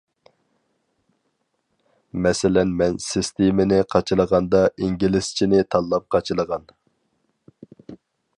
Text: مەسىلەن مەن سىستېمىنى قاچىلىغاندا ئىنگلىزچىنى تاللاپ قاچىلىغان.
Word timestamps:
مەسىلەن 2.25 2.71
مەن 2.79 2.97
سىستېمىنى 3.09 3.79
قاچىلىغاندا 3.93 4.63
ئىنگلىزچىنى 4.87 5.61
تاللاپ 5.77 6.09
قاچىلىغان. 6.17 6.67